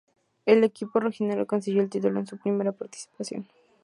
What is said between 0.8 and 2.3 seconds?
rojinegro consiguió el título en